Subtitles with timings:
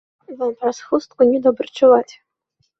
[0.39, 2.13] Вам праз хустку не добра чуваць.